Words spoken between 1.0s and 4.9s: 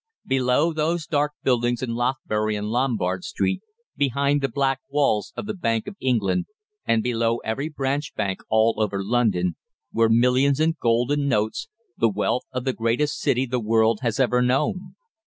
dark buildings in Lothbury and Lombard Street, behind the black